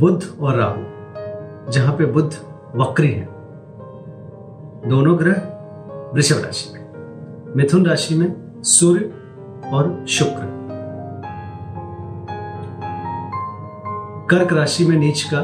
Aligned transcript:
बुध 0.00 0.24
और 0.40 0.54
राहु, 0.56 1.72
जहाँ 1.72 1.96
पे 1.96 2.06
बुद्ध 2.06 2.32
वक्री 2.76 3.12
है। 3.12 3.24
दोनों 4.88 5.18
ग्रह 5.18 5.42
वृषभ 6.14 6.44
राशि 6.44 6.70
में, 6.74 6.84
मिथुन 7.56 7.86
राशि 7.86 8.14
में 8.14 8.62
सूर्य 8.62 9.12
और 9.70 10.06
शुक्र। 10.08 10.48
कर्क 14.30 14.52
राशि 14.52 14.86
में 14.86 14.96
नीच 14.96 15.22
का 15.34 15.40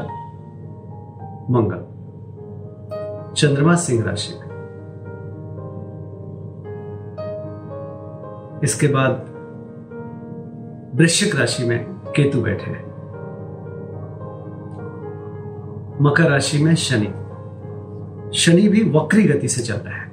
मंगल, 1.51 1.85
चंद्रमा 3.35 3.75
सिंह 3.75 4.05
राशि 4.05 4.35
में। 4.35 4.47
इसके 8.65 8.87
बाद 8.89 9.25
वृश्चिक 10.95 11.37
राशि 11.37 11.65
में 11.65 11.85
केतु 12.17 12.43
बैठे 12.43 12.71
हैं। 12.71 12.86
मकर 16.01 16.31
राशि 16.31 16.65
में 16.65 16.75
शनि। 16.75 17.07
शनि 18.39 18.69
भी 18.69 18.91
वक्री 18.91 19.23
गति 19.23 19.49
से 19.49 19.63
चल 19.63 19.75
रहा 19.75 19.97
है। 19.97 20.07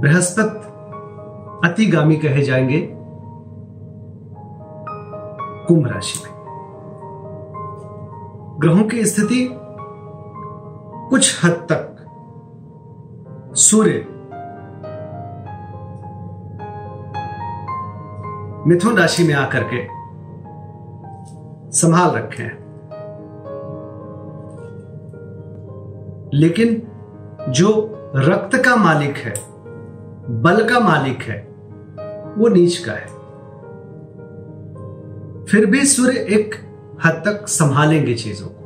बृहस्पत 0.00 0.72
अतिगामी 1.64 2.16
कहे 2.16 2.42
जाएँगे 2.42 2.88
कुंभ 5.68 5.88
राशि 5.88 6.22
में। 6.24 6.36
ग्रहों 8.60 8.84
की 8.84 9.04
स्थिति 9.04 9.58
कुछ 11.10 11.44
हद 11.44 11.66
तक 11.72 11.92
सूर्य। 13.56 14.06
मिथुन 18.66 18.96
राशि 18.96 19.24
में 19.24 19.34
आकर 19.34 19.62
के 19.62 19.95
संभाल 21.70 22.10
रखे 22.10 22.42
हैं। 22.42 22.66
लेकिन 26.34 26.82
जो 27.48 27.92
रक्त 28.16 28.56
का 28.56 28.76
मालिक 28.76 29.16
है, 29.16 29.34
बल 30.42 30.68
का 30.68 30.80
मालिक 30.80 31.22
है, 31.22 31.48
वो 32.38 32.48
नीच 32.48 32.78
का 32.78 32.92
है। 32.92 33.16
फिर 35.44 35.66
भी 35.66 35.84
सूर्य 35.84 36.18
एक 36.18 36.54
हद 37.04 37.12
तक 37.12 37.48
संभालेंगे 37.48 38.14
चीज़ों 38.14 38.46
को। 38.46 38.56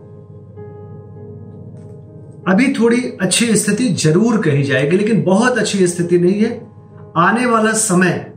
अभी 2.53 2.73
थोड़ी 2.73 3.19
अच्छी 3.21 3.57
स्थिति 3.57 3.89
ज़रूर 3.89 4.43
कही 4.43 4.63
जाएगी, 4.63 4.97
लेकिन 4.97 5.23
बहुत 5.23 5.59
अच्छी 5.59 5.87
स्थिति 5.87 6.19
नहीं 6.19 6.41
है। 6.41 6.71
आने 7.17 7.47
वाला 7.47 7.73
समय, 7.73 8.33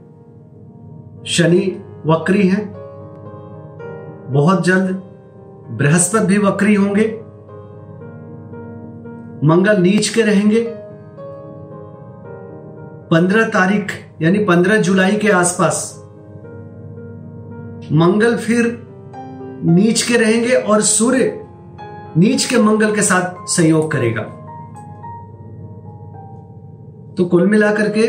शनि, 1.28 1.84
वक्री 2.06 2.48
है। 2.48 2.83
बहुत 4.30 4.66
जल्द 4.66 5.02
बृहस्पति 5.72 6.26
भी 6.26 6.38
वक्री 6.38 6.76
होंगे। 6.76 7.20
मंगल 9.44 9.82
नीच 9.82 10.10
के 10.10 10.22
रहेंगे। 10.22 10.64
पंद्रह 13.12 13.46
तारीख, 13.46 13.92
यानी 14.22 14.40
पंद्रह 14.40 14.78
जुलाई 14.78 15.16
के 15.16 15.30
आसपास 15.30 16.00
मंगल 17.92 18.38
फिर 18.38 18.88
नीच 19.66 20.02
के 20.02 20.18
रहेंगे 20.18 20.56
और 20.56 20.82
सूर्य 20.82 21.46
नीच 22.18 22.46
के 22.46 22.58
मंगल 22.58 22.96
के 22.96 23.02
साथ 23.02 23.46
संयोग 23.48 23.92
करेगा। 23.92 24.22
तो 27.18 27.26
कुल 27.26 27.48
मिलाकर 27.48 27.90
के 27.90 28.08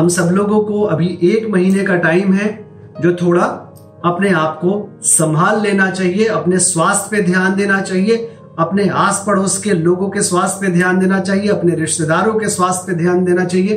हम 0.00 0.08
सब 0.08 0.30
लोगों 0.32 0.60
को 0.60 0.82
अभी 0.82 1.18
एक 1.22 1.48
महीने 1.50 1.84
का 1.84 1.96
टाइम 1.96 2.32
है, 2.32 2.68
जो 3.00 3.12
थोड़ा 3.12 3.65
अपने 4.04 4.30
आप 4.30 4.56
को 4.56 4.98
संभाल 5.02 5.60
लेना 5.60 5.90
चाहिए, 5.90 6.24
अपने 6.24 6.58
स्वास्थ्य 6.58 7.16
पे 7.16 7.22
ध्यान 7.22 7.56
देना 7.56 7.80
चाहिए, 7.80 8.32
अपने 8.58 8.88
आस 8.88 9.24
पड़ोस 9.26 9.58
के 9.58 9.70
लोगों 9.70 10.10
के 10.10 10.22
स्वास्थ्य 10.22 10.66
पे 10.66 10.72
ध्यान 10.72 10.98
देना 10.98 11.20
चाहिए, 11.20 11.48
अपने 11.48 11.74
रिश्तेदारों 11.74 12.34
के 12.34 12.48
स्वास्थ्य 12.48 12.92
पे 12.92 12.98
ध्यान 12.98 13.24
देना 13.24 13.44
चाहिए। 13.44 13.74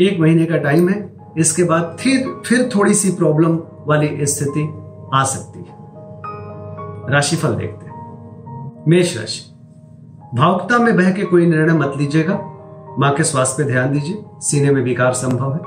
एक 0.00 0.16
महीने 0.20 0.44
का 0.44 0.56
टाइम 0.56 0.88
है, 0.88 1.16
इसके 1.38 1.64
बाद 1.64 1.96
फिर 2.00 2.42
फिर 2.46 2.70
थोड़ी 2.76 2.94
सी 2.94 3.10
प्रॉब्लम 3.10 3.58
वाली 3.86 4.26
स्थिति 4.26 4.74
आ 5.14 5.24
सकती 5.24 5.58
है। 5.58 5.74
राशिफल 7.12 7.48
देखते 7.48 7.86
हैं। 7.86 7.94
मेष 8.88 9.16
राशि। 9.16 9.50
भावुकता 10.34 10.78
में 10.78 10.96
बह 10.96 11.10
के 11.10 11.22
कोई 11.22 11.46
निर्णय 11.46 11.74
मत 11.74 11.92
लीजिएगा। 11.96 12.34
माँ 12.98 13.14
के 13.14 13.24
स्वास्थ्य 13.24 13.64
पे 13.64 13.70
ध्यान 13.70 13.92
दीजिए। 13.92 14.22
सीने 14.38 14.70
में 14.70 14.82
विकार 14.82 15.12
संभव 15.12 15.52
है। 15.54 15.60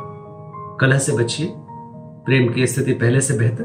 कलह 0.81 0.97
से 0.97 1.11
बचिए। 1.11 1.53
प्रेम 2.27 2.53
की 2.53 2.67
स्थिति 2.67 2.93
पहले 2.93 3.21
से 3.21 3.37
बेहतर। 3.37 3.63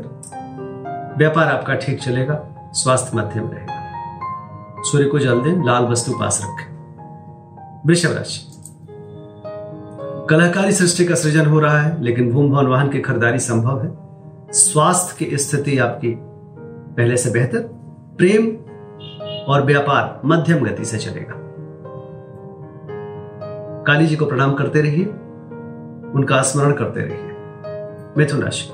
व्यापार 1.19 1.49
आपका 1.49 1.75
ठीक 1.75 2.01
चलेगा, 2.01 2.71
स्वास्थ्य 2.73 3.17
मध्यम 3.17 3.51
रहेगा। 3.51 4.83
सूर्य 4.83 5.05
को 5.05 5.19
जल 5.19 5.41
दें, 5.41 5.67
लाल 5.67 5.85
वस्तु 5.85 6.13
पास 6.13 6.41
रखें। 6.45 6.73
वृषभ 7.87 8.13
राशि। 8.13 8.41
कलाकारी 10.31 10.73
सृष्टि 10.73 11.05
का 11.05 11.15
सृजन 11.15 11.47
हो 11.47 11.61
रहा 11.61 11.79
है, 11.79 12.03
लेकिन 12.03 12.33
भूम 12.33 12.51
भवन 12.51 12.67
वाहन 12.67 12.89
की 12.89 13.01
खरीदारी 13.01 13.39
संभव 13.39 13.83
है। 13.83 13.93
स्वास्थ्य 14.53 15.25
की 15.25 15.39
स्थिति 15.39 15.79
आपकी 15.79 16.15
पहले 16.97 17.17
से 17.17 17.31
बेहतर, 17.31 17.61
प्रेम 18.19 18.57
और 19.49 19.63
व्यापार 19.65 20.21
मध्यम 20.25 20.65
गति 20.65 20.85
से 20.85 20.99
चलेगा। 20.99 21.35
काली 23.87 24.07
जी 24.07 24.17
को 24.17 24.27
प्रणाम 24.27 24.55
करते 24.55 24.81
रहिए, 24.81 25.05
उनका 26.15 26.43
स्मरण 26.43 26.73
करते 26.73 27.01
रहिए। 27.01 27.32
मिथुन 28.19 28.43
राशि। 28.43 28.69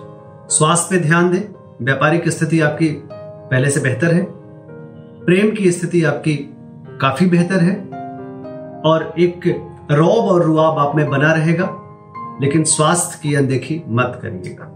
स्वास्थ्य 0.55 0.97
पे 0.97 1.03
ध्यान 1.03 1.31
दें, 1.31 1.55
व्यापारिक 1.83 2.29
स्थिति 2.29 2.61
आपकी 2.61 3.03
पहले 3.51 3.71
से 3.71 3.81
बेहतर 3.81 4.15
है, 4.15 4.27
प्रेम 5.25 5.55
की 5.55 5.73
स्थिति 5.73 6.05
आपकी 6.05 6.37
काफ़ी 7.01 7.27
बेहतर 7.27 7.59
है, 7.61 7.77
और 8.81 9.15
एक 9.19 9.41
रौब 9.91 10.25
और 10.25 10.43
रुआब 10.43 10.79
आप 10.79 10.97
में 10.97 11.11
बना 11.11 11.33
रहेगा, 11.33 11.71
लेकिन 12.43 12.65
स्वास्थ्य 12.65 13.21
की 13.23 13.35
अनदेखी 13.35 13.83
मत 13.89 14.21
करिएगा। 14.23 14.75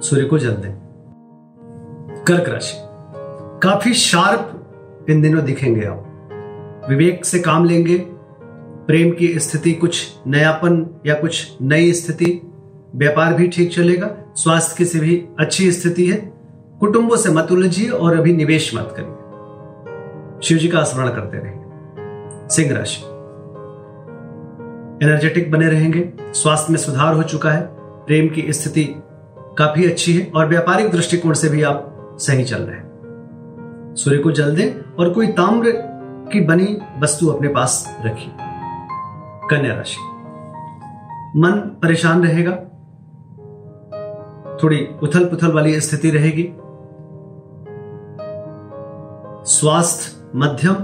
सूर्य 0.00 0.24
को 0.24 0.38
जल 0.38 0.50
दें। 0.50 0.72
कर्क 2.28 2.48
राशि। 2.48 2.76
काफ़ी 3.62 3.94
शार्प 3.94 4.58
इन 5.10 5.22
दिनों 5.22 5.44
दिखेंगे 5.44 5.86
आप। 5.86 6.08
विवेक 6.88 7.24
से 7.24 7.38
काम 7.38 7.64
लेंगे 7.64 8.12
प्रेम 8.86 9.10
की 9.10 9.38
स्थिति 9.38 9.72
कुछ 9.72 10.06
नयापन 10.26 11.02
या 11.06 11.14
कुछ 11.14 11.56
नई 11.62 11.92
स्थिति, 11.92 12.40
व्यापार 12.96 13.34
भी 13.34 13.48
ठीक 13.48 13.72
चलेगा, 13.72 14.10
स्वास्थ्य 14.34 14.74
की 14.78 14.84
से 14.84 15.00
भी 15.00 15.16
अच्छी 15.40 15.70
स्थिति 15.72 16.06
है, 16.06 16.16
कुटुंबों 16.80 17.16
से 17.16 17.30
मत 17.30 17.52
उलझिए 17.52 17.88
और 17.88 18.18
अभी 18.18 18.32
निवेश 18.32 18.74
मत 18.74 18.94
करिए। 18.96 20.40
शिव 20.42 20.58
जी 20.58 20.68
का 20.68 20.82
स्मरण 20.84 21.08
करते 21.08 21.38
रहिए 21.38 22.48
सिंह 22.48 22.76
राशि। 22.76 23.02
एनर्जेटिक 25.06 25.50
बने 25.50 25.68
रहेंगे, 25.68 26.12
स्वास्थ्य 26.32 26.72
में 26.72 26.78
सुधार 26.78 27.14
हो 27.14 27.22
चुका 27.22 27.50
है, 27.50 27.62
प्रेम 28.06 28.28
की 28.28 28.52
स्थिति 28.52 28.84
काफ़ी 29.58 29.90
अच्छी 29.90 30.12
है 30.12 30.30
और 30.36 30.48
व्यापारिक 30.48 30.90
दृष्टिकोण 30.90 31.32
से 31.32 31.48
भी 31.48 31.62
आप 31.62 32.16
सही 32.20 32.44
चल 32.44 32.62
रहे 32.62 32.76
हैं। 32.76 33.94
सूर्य 33.96 34.18
को 34.18 34.32
जल 34.32 34.54
दें 34.56 34.94
और 34.98 35.10
कोई 35.10 35.26
ताम्र 35.26 35.72
की 36.32 36.40
बनी 36.40 36.76
वस्तु 36.98 37.26
अपने 37.26 37.48
पास 37.48 37.98
रखिए। 38.06 38.51
कन्या 39.52 39.74
राशि। 39.74 39.96
मन 41.38 41.52
परेशान 41.82 42.26
रहेगा। 42.26 42.52
थोड़ी 44.62 44.88
उथल 45.02 45.24
पुथल 45.24 45.52
वाली 45.52 45.80
स्थिति 45.80 46.10
रहेगी। 46.10 46.54
स्वास्थ्य 49.44 50.30
मध्यम, 50.34 50.74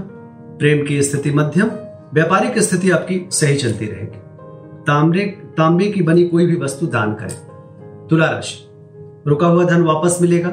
प्रेम 0.59 0.87
की 0.87 1.03
स्थिति 1.03 1.31
मध्यम, 1.31 1.67
व्यापारिक 2.13 2.59
स्थिति 2.59 2.91
आपकी 2.91 3.29
सही 3.31 3.55
चलती 3.55 3.85
रहेगी। 3.85 4.19
तांबे 4.87 5.25
तांबे 5.57 5.87
की 5.87 6.01
बनी 6.01 6.23
कोई 6.23 6.45
भी 6.45 6.55
वस्तु 6.55 6.87
दान 6.87 7.13
करें। 7.13 7.37
तुला 8.07 8.25
राशि, 8.25 8.69
रुका 9.27 9.47
हुआ 9.47 9.63
धन 9.63 9.83
वापस 9.83 10.19
मिलेगा। 10.21 10.49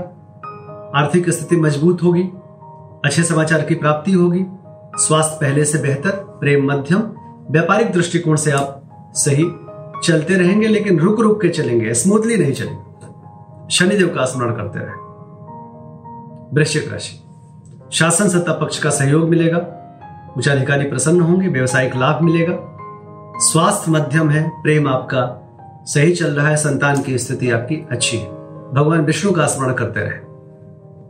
आर्थिक 0.95 1.31
स्थिति 1.31 1.57
मज़बूत 1.57 2.03
होगी। 2.03 2.23
अच्छे 3.05 3.23
समाचार 3.23 3.63
की 3.63 3.75
प्राप्ति 3.75 4.13
होगी। 4.13 4.45
स्वास्थ्य 4.97 5.39
पहले 5.41 5.65
से 5.65 5.79
बेहतर, 5.79 6.11
प्रेम 6.11 6.73
मध्यम 6.73 7.03
व्यापारिक 7.51 7.93
दृष्टिकोण 7.93 8.37
से 8.37 8.51
आप 8.51 8.83
सही 9.15 9.45
चलते 10.05 10.35
रहेंगे, 10.35 10.67
लेकिन 10.67 10.99
रुक 10.99 11.21
रुक 11.21 11.43
के 11.43 11.49
चलेंगे 11.49 11.95
स्मूथली 11.95 12.37
नहीं 12.37 12.53
चलेंगे। 12.53 12.87
शनिदेव 13.71 14.09
का 14.09 14.25
स्मरण 14.25 14.51
करते 14.51 14.79
रहे। 14.79 15.07
वृश्चिक 16.53 16.93
राशि। 16.93 17.23
शासन 17.93 18.29
सत्ता 18.29 18.53
पक्ष 18.53 18.79
का 18.79 18.91
सहयोग 18.91 19.29
मिलेगा। 19.29 19.59
उच्च 20.37 20.49
अधिकारी 20.49 20.85
प्रसन्न 20.85 21.21
होंगे, 21.21 21.49
व्यवसायिक 21.49 21.97
लाभ 21.97 22.23
मिलेगा। 22.23 22.59
स्वास्थ्य 23.39 23.93
मध्यम 23.93 24.31
है, 24.31 24.49
प्रेम 24.63 24.89
आपका 24.89 25.43
सही 25.85 26.13
चल 26.13 26.27
रहा 26.27 26.49
है, 26.49 26.57
संतान 26.57 27.03
की 27.03 27.19
स्थिति 27.19 27.51
आपकी 27.51 27.87
अच्छी 27.91 28.17
है। 28.17 28.27
भगवान 28.73 29.01
विष्णु 29.01 29.33
का 29.33 29.47
स्मरण 29.47 29.73
करते 29.73 30.01
रहे। 30.01 30.27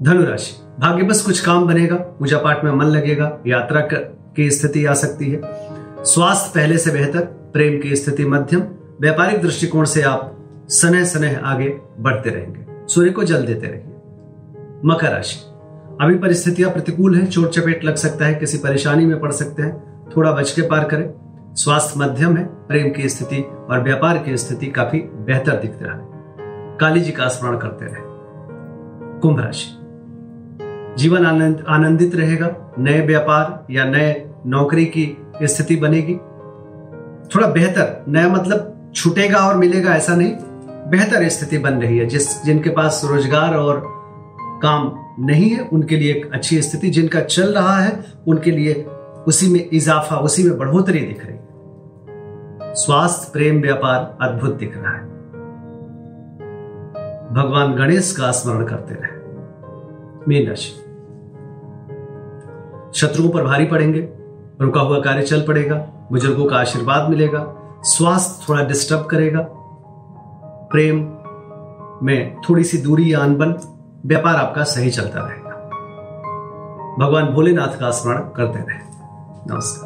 धनुराशि। 0.02 0.80
भाग्य 0.80 1.02
बस 1.02 1.22
कुछ 1.22 1.40
काम 1.40 1.66
बनेगा, 1.66 1.96
पूजा 1.96 2.38
पाठ 2.38 2.64
में 2.64 2.72
मन 2.72 2.84
लगेगा, 2.84 3.38
यात्रा 3.46 3.80
की 4.36 4.50
स्थिति 4.50 4.84
आ 4.84 4.94
सकती 4.94 5.30
है। 5.30 5.65
स्वास्थ्य 6.06 6.52
पहले 6.54 6.78
से 6.78 6.90
बेहतर, 6.90 7.20
प्रेम 7.52 7.82
की 7.82 7.96
स्थिति 7.96 8.24
मध्यम, 8.24 8.62
व्यापारिक 9.00 9.42
दृष्टिकोण 9.42 9.84
से 9.84 10.02
आप 10.02 10.38
सनह 10.68 11.04
सनह 11.04 11.38
आगे 11.38 11.80
बढ़ते 12.00 12.30
रहेंगे। 12.30 12.88
सूर्य 12.88 13.10
को 13.10 13.24
जल 13.24 13.46
देते 13.46 13.66
रहिए। 13.66 13.84
मकर 14.84 15.12
राशि। 15.12 15.40
अभी 16.00 16.14
परिस्थितियाँ 16.14 16.70
प्रतिकूल 16.70 17.14
है, 17.14 17.26
चोट 17.26 17.48
चपेट 17.48 17.84
लग 17.84 17.94
सकता 17.94 18.24
है, 18.24 18.34
किसी 18.34 18.58
परेशानी 18.58 19.06
में 19.06 19.20
पड़ 19.20 19.32
सकते 19.32 19.62
हैं, 19.62 20.04
थोड़ा 20.16 20.32
बच 20.32 20.52
के 20.52 20.62
पार 20.62 20.84
करें। 20.84 21.14
स्वास्थ्य 21.54 22.00
मध्यम 22.00 22.36
है, 22.36 22.44
प्रेम 22.44 22.90
की 22.90 23.08
स्थिति 23.08 23.42
और 23.70 23.82
व्यापार 23.82 24.18
की 24.18 24.36
स्थिति 24.36 24.66
काफ़ी 24.66 24.98
बेहतर 24.98 25.56
दिख 25.56 25.74
रहा। 25.82 25.94
है 25.94 26.00
काली 26.80 27.00
जी 27.00 27.12
का 27.12 27.28
स्मरण 27.28 27.58
करते 27.58 27.84
रहे। 27.84 28.00
कुंभ 29.20 29.40
राशि। 29.40 29.78
जीवन 30.98 31.26
आनंद, 31.26 31.64
आनंदित 31.68 32.14
रहेगा। 32.14 32.74
नए 32.78 33.06
व्यापार 33.06 33.66
या 33.70 33.84
नए 33.84 34.30
नौकरी 34.46 34.84
की 34.84 35.25
स्थिति 35.42 35.76
बनेगी। 35.76 36.14
थोड़ा 37.34 37.46
बेहतर, 37.46 38.04
नया 38.08 38.28
मतलब 38.28 38.92
छूटेगा 38.94 39.38
और 39.38 39.56
मिलेगा, 39.56 39.94
ऐसा 39.94 40.16
नहीं। 40.16 40.32
बेहतर 40.90 41.28
स्थिति 41.28 41.58
बन 41.58 41.74
रही 41.74 41.98
है, 41.98 42.06
जिस, 42.06 42.44
जिनके 42.44 42.70
पास 42.70 43.02
रोज़गार 43.04 43.54
और 43.54 43.82
काम 44.62 44.92
नहीं 45.20 45.50
है, 45.50 45.60
उनके 45.60 45.96
लिए 45.96 46.14
एक 46.14 46.32
अच्छी 46.32 46.62
स्थिति, 46.62 46.90
जिनका 46.90 47.20
चल 47.20 47.54
रहा 47.54 47.78
है, 47.78 48.04
उनके 48.28 48.50
लिए 48.50 48.86
उसी 49.26 49.48
में 49.48 49.68
इजाफा, 49.72 50.16
उसी 50.16 50.44
में 50.44 50.58
बढ़ोतरी 50.58 51.00
दिख 51.00 51.26
रही 51.26 51.36
है। 51.36 51.46
स्वास्थ्य, 52.74 53.30
प्रेम, 53.32 53.60
व्यापार 53.60 54.18
अद्भुत 54.20 54.54
दिख 54.54 54.76
रहा 54.76 54.92
है। 54.92 55.16
भगवान 57.34 57.74
गणेश 57.74 58.16
का 58.16 58.30
स्मरण 58.30 58.64
करते 58.64 58.94
रहे। 58.94 59.16
मीन 60.28 60.48
राशि 60.48 60.82
शत्रुओं 62.94 63.30
पर 63.30 63.42
भारी 63.42 63.64
पड़ेंगे। 63.64 64.08
रुका 64.60 64.80
हुआ 64.80 65.00
कार्य 65.00 65.22
चल 65.22 65.40
पड़ेगा, 65.42 65.76
बुज़ुर्गों 66.12 66.46
का 66.46 66.56
आशीर्वाद 66.56 67.10
मिलेगा, 67.10 67.54
स्वास्थ्य 67.82 68.46
थोड़ा 68.48 68.62
डिस्टर्ब 68.62 69.06
करेगा। 69.06 69.40
प्रेम 70.72 70.96
में 72.02 72.36
थोड़ी 72.48 72.64
सी 72.64 72.78
दूरी 72.78 73.14
या 73.14 73.18
अनबन, 73.18 73.54
व्यापार 74.06 74.36
आपका 74.36 74.64
सही 74.64 74.90
चलता 74.90 75.20
रहेगा। 75.20 75.46
भगवान 77.00 77.26
भोलेनाथ 77.26 77.80
का 77.80 77.90
स्मरण 77.90 78.18
करते 78.18 78.58
रहे। 78.58 78.78
नमस्कार। 79.54 79.85